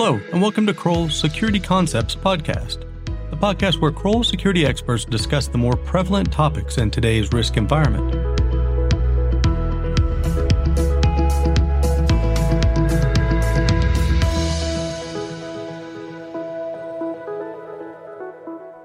[0.00, 2.84] Hello, and welcome to Kroll's Security Concepts podcast,
[3.30, 8.12] the podcast where Kroll security experts discuss the more prevalent topics in today's risk environment.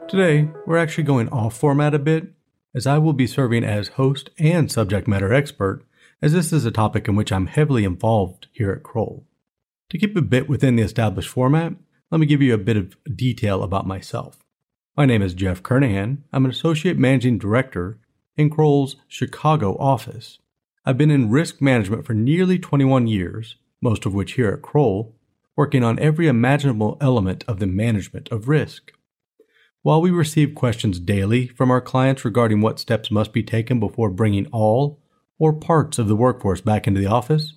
[0.09, 2.33] Today, we're actually going off format a bit,
[2.73, 5.85] as I will be serving as host and subject matter expert,
[6.23, 9.27] as this is a topic in which I'm heavily involved here at Kroll.
[9.89, 11.73] To keep a bit within the established format,
[12.09, 14.39] let me give you a bit of detail about myself.
[14.97, 16.19] My name is Jeff Kernahan.
[16.31, 17.99] I'm an Associate Managing Director
[18.35, 20.39] in Kroll's Chicago office.
[20.85, 25.15] I've been in risk management for nearly 21 years, most of which here at Kroll,
[25.55, 28.91] working on every imaginable element of the management of risk.
[29.81, 34.09] While we receive questions daily from our clients regarding what steps must be taken before
[34.09, 35.01] bringing all
[35.37, 37.55] or parts of the workforce back into the office,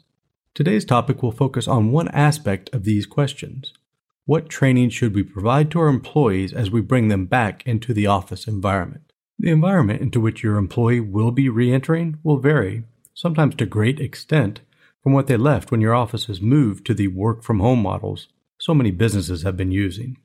[0.56, 3.74] Today's topic will focus on one aspect of these questions.
[4.24, 8.06] What training should we provide to our employees as we bring them back into the
[8.06, 9.12] office environment?
[9.38, 14.00] The environment into which your employee will be re entering will vary, sometimes to great
[14.00, 14.60] extent,
[15.02, 18.28] from what they left when your office has moved to the work from home models
[18.58, 20.16] so many businesses have been using.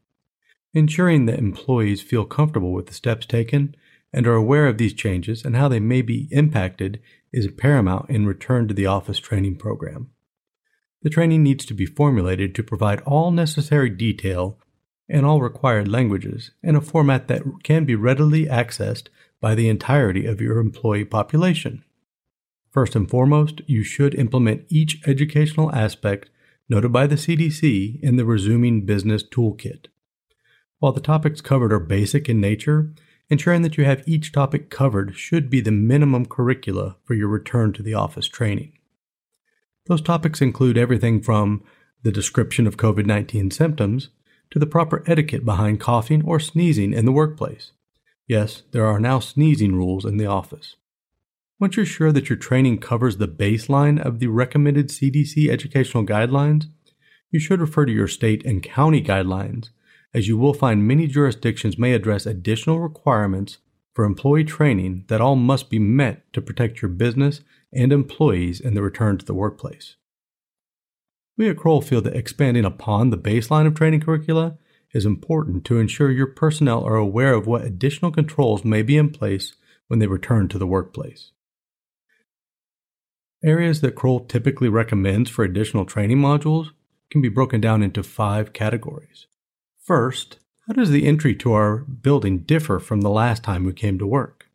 [0.74, 3.76] Ensuring that employees feel comfortable with the steps taken
[4.14, 7.02] and are aware of these changes and how they may be impacted
[7.34, 10.10] is paramount in return to the office training program.
[11.04, 14.58] The training needs to be formulated to provide all necessary detail
[15.10, 19.08] and all required languages in a format that can be readily accessed
[19.40, 21.84] by the entirety of your employee population.
[22.70, 26.30] First and foremost, you should implement each educational aspect
[26.70, 29.88] noted by the CDC in the Resuming Business Toolkit.
[30.80, 32.94] While the topics covered are basic in nature,
[33.30, 37.74] ensuring that you have each topic covered should be the minimum curricula for your return
[37.74, 38.72] to the office training.
[39.92, 41.66] Those topics include everything from
[42.02, 44.08] the description of COVID 19 symptoms
[44.50, 47.74] to the proper etiquette behind coughing or sneezing in the workplace.
[48.26, 50.78] Yes, there are now sneezing rules in the office.
[51.60, 56.68] Once you're sure that your training covers the baseline of the recommended CDC educational guidelines,
[57.30, 59.72] you should refer to your state and county guidelines,
[60.14, 63.58] as you will find many jurisdictions may address additional requirements
[63.94, 67.42] for employee training that all must be met to protect your business
[67.74, 69.96] and employees in the return to the workplace.
[71.38, 74.58] We at Kroll feel that expanding upon the baseline of training curricula
[74.94, 79.10] is important to ensure your personnel are aware of what additional controls may be in
[79.10, 79.56] place
[79.88, 81.32] when they return to the workplace.
[83.44, 86.68] Areas that Kroll typically recommends for additional training modules
[87.10, 89.26] can be broken down into five categories.
[89.84, 90.38] First,
[90.72, 94.08] how does the entry to our building differ from the last time we came to
[94.08, 94.46] work?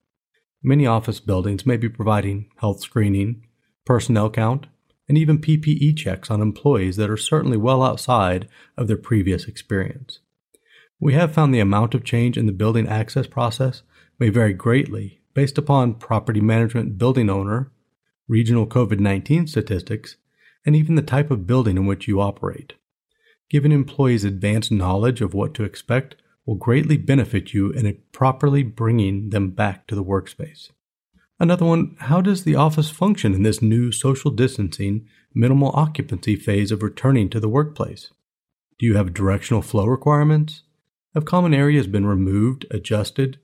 [0.62, 3.46] Many office buildings may be providing health screening,
[3.84, 4.66] personnel count,
[5.10, 10.20] and even PPE checks on employees that are certainly well outside of their previous experience.
[10.98, 13.82] We have found the amount of change in the building access process
[14.18, 17.72] may vary greatly based upon property management building owner,
[18.26, 20.16] regional COVID 19 statistics,
[20.64, 22.72] and even the type of building in which you operate.
[23.48, 29.30] Giving employees advanced knowledge of what to expect will greatly benefit you in properly bringing
[29.30, 30.70] them back to the workspace.
[31.38, 36.72] Another one, how does the office function in this new social distancing, minimal occupancy phase
[36.72, 38.10] of returning to the workplace?
[38.78, 40.62] Do you have directional flow requirements?
[41.14, 43.38] Have common areas been removed, adjusted?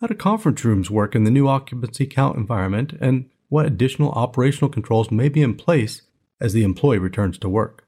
[0.00, 4.70] How do conference rooms work in the new occupancy count environment, and what additional operational
[4.70, 6.02] controls may be in place
[6.40, 7.86] as the employee returns to work?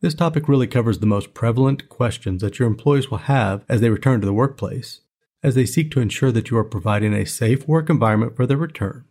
[0.00, 3.90] This topic really covers the most prevalent questions that your employees will have as they
[3.90, 5.00] return to the workplace,
[5.42, 8.56] as they seek to ensure that you are providing a safe work environment for their
[8.56, 9.04] return.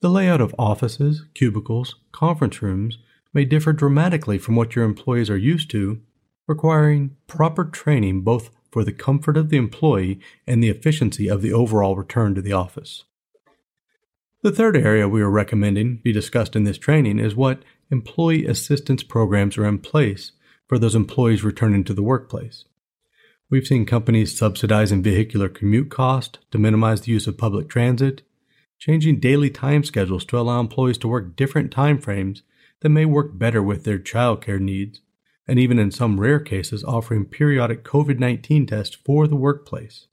[0.00, 2.98] The layout of offices, cubicles, conference rooms
[3.32, 6.00] may differ dramatically from what your employees are used to,
[6.48, 11.52] requiring proper training both for the comfort of the employee and the efficiency of the
[11.52, 13.04] overall return to the office.
[14.42, 17.62] The third area we are recommending be discussed in this training is what
[17.92, 20.32] employee assistance programs are in place
[20.66, 22.64] for those employees returning to the workplace.
[23.48, 28.22] We've seen companies subsidizing vehicular commute costs to minimize the use of public transit,
[28.80, 32.42] changing daily time schedules to allow employees to work different time frames
[32.80, 35.02] that may work better with their childcare needs,
[35.46, 40.08] and even in some rare cases offering periodic COVID 19 tests for the workplace.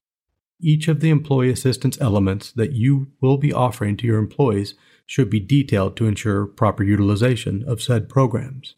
[0.61, 4.75] Each of the employee assistance elements that you will be offering to your employees
[5.05, 8.75] should be detailed to ensure proper utilization of said programs.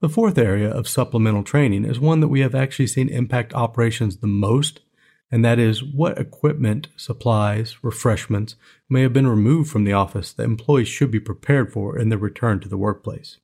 [0.00, 4.18] The fourth area of supplemental training is one that we have actually seen impact operations
[4.18, 4.80] the most,
[5.30, 8.56] and that is what equipment, supplies, refreshments
[8.90, 12.18] may have been removed from the office that employees should be prepared for in their
[12.18, 13.38] return to the workplace.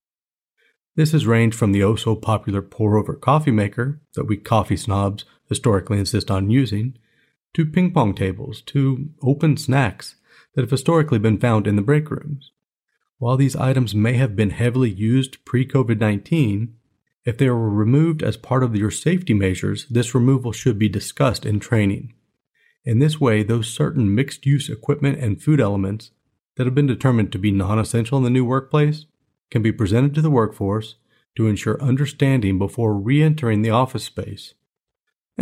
[0.94, 4.76] This has ranged from the oh so popular pour over coffee maker that we coffee
[4.76, 6.96] snobs historically insist on using,
[7.52, 10.16] to ping pong tables, to open snacks
[10.54, 12.52] that have historically been found in the break rooms.
[13.18, 16.74] While these items may have been heavily used pre COVID 19,
[17.24, 21.44] if they were removed as part of your safety measures, this removal should be discussed
[21.44, 22.14] in training.
[22.84, 26.10] In this way, those certain mixed use equipment and food elements
[26.56, 29.06] that have been determined to be non essential in the new workplace
[29.50, 30.96] can be presented to the workforce
[31.36, 34.54] to ensure understanding before re entering the office space,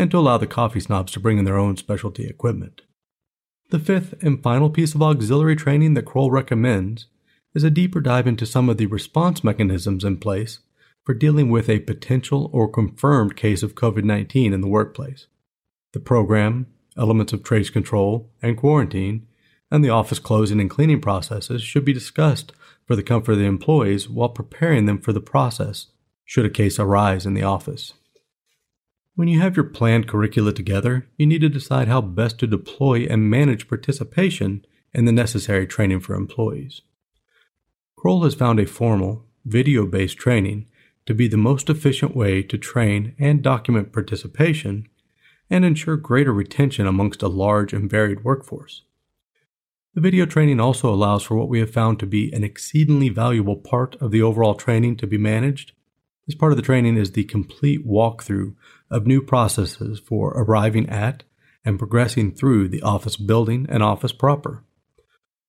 [0.01, 2.81] and to allow the coffee snobs to bring in their own specialty equipment.
[3.69, 7.07] The fifth and final piece of auxiliary training that Kroll recommends
[7.55, 10.61] is a deeper dive into some of the response mechanisms in place
[11.05, 15.27] for dealing with a potential or confirmed case of COVID 19 in the workplace.
[15.93, 16.67] The program,
[16.97, 19.27] elements of trace control and quarantine,
[19.71, 22.53] and the office closing and cleaning processes should be discussed
[22.87, 25.89] for the comfort of the employees while preparing them for the process
[26.25, 27.93] should a case arise in the office.
[29.21, 33.01] When you have your planned curricula together, you need to decide how best to deploy
[33.05, 34.65] and manage participation
[34.95, 36.81] and the necessary training for employees.
[37.97, 40.69] Kroll has found a formal, video based training
[41.05, 44.89] to be the most efficient way to train and document participation
[45.51, 48.85] and ensure greater retention amongst a large and varied workforce.
[49.93, 53.57] The video training also allows for what we have found to be an exceedingly valuable
[53.57, 55.73] part of the overall training to be managed.
[56.31, 58.55] This part of the training is the complete walkthrough
[58.89, 61.25] of new processes for arriving at
[61.65, 64.63] and progressing through the office building and office proper.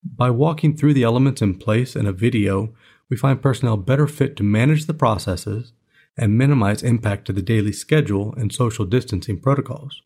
[0.03, 2.73] By walking through the elements in place in a video,
[3.11, 5.71] we find personnel better fit to manage the processes
[6.17, 10.01] and minimize impact to the daily schedule and social distancing protocols.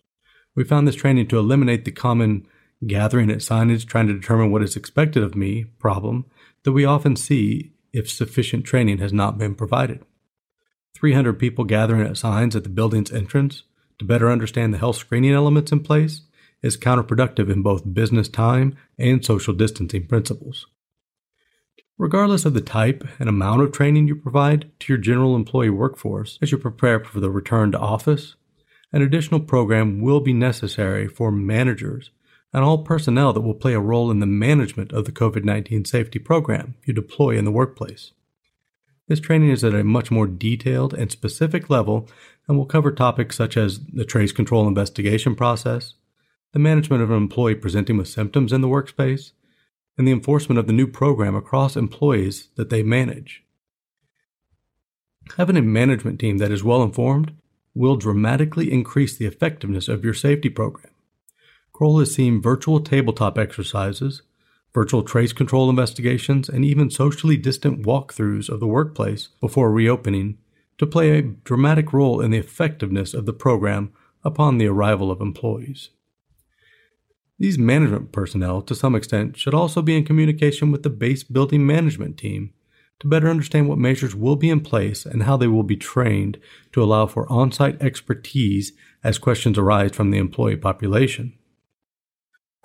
[0.57, 2.47] We found this training to eliminate the common
[2.85, 6.25] gathering at signage trying to determine what is expected of me problem
[6.63, 10.03] that we often see if sufficient training has not been provided.
[10.95, 13.63] 300 people gathering at signs at the building's entrance
[13.99, 16.21] to better understand the health screening elements in place
[16.63, 20.65] is counterproductive in both business time and social distancing principles.
[21.97, 26.39] Regardless of the type and amount of training you provide to your general employee workforce
[26.41, 28.35] as you prepare for the return to office,
[28.91, 32.11] an additional program will be necessary for managers
[32.53, 35.85] and all personnel that will play a role in the management of the COVID 19
[35.85, 38.11] safety program you deploy in the workplace.
[39.07, 42.09] This training is at a much more detailed and specific level
[42.47, 45.93] and will cover topics such as the trace control investigation process,
[46.53, 49.31] the management of an employee presenting with symptoms in the workspace,
[49.97, 53.43] and the enforcement of the new program across employees that they manage.
[55.37, 57.33] Having a management team that is well informed
[57.73, 60.93] will dramatically increase the effectiveness of your safety program.
[61.73, 64.21] Kroll has seen virtual tabletop exercises,
[64.75, 70.37] virtual trace control investigations, and even socially distant walkthroughs of the workplace before reopening
[70.77, 73.91] to play a dramatic role in the effectiveness of the program
[74.25, 75.91] upon the arrival of employees.
[77.39, 81.65] These management personnel, to some extent, should also be in communication with the base building
[81.65, 82.53] management team
[82.99, 86.37] to better understand what measures will be in place and how they will be trained
[86.73, 88.73] to allow for on site expertise
[89.03, 91.33] as questions arise from the employee population.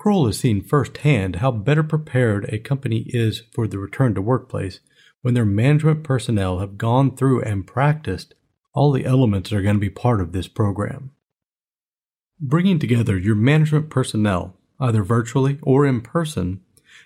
[0.01, 4.79] Kroll has seen firsthand how better prepared a company is for the return to workplace
[5.21, 8.33] when their management personnel have gone through and practiced
[8.73, 11.11] all the elements that are going to be part of this program.
[12.39, 16.61] Bringing together your management personnel, either virtually or in person,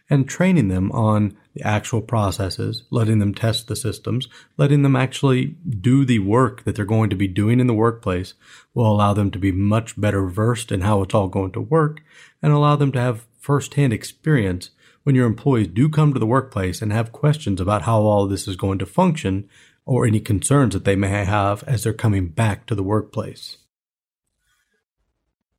[0.10, 4.28] and training them on the actual processes, letting them test the systems,
[4.58, 8.34] letting them actually do the work that they're going to be doing in the workplace
[8.74, 12.02] will allow them to be much better versed in how it's all going to work
[12.42, 14.72] and allow them to have firsthand experience
[15.04, 18.48] when your employees do come to the workplace and have questions about how all this
[18.48, 19.48] is going to function
[19.86, 23.58] or any concerns that they may have as they're coming back to the workplace.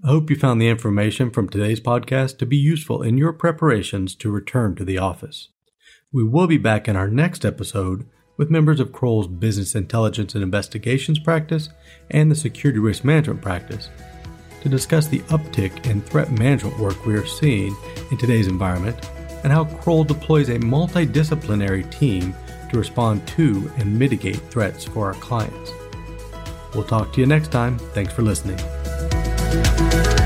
[0.04, 4.14] I hope you found the information from today's podcast to be useful in your preparations
[4.16, 5.48] to return to the office.
[6.12, 10.44] We will be back in our next episode with members of Kroll's Business Intelligence and
[10.44, 11.70] Investigations practice
[12.10, 13.88] and the Security Risk Management practice
[14.60, 17.74] to discuss the uptick in threat management work we are seeing
[18.10, 19.08] in today's environment
[19.44, 22.34] and how Kroll deploys a multidisciplinary team
[22.70, 25.72] to respond to and mitigate threats for our clients.
[26.74, 27.78] We'll talk to you next time.
[27.78, 28.58] Thanks for listening.
[29.48, 30.25] Thank.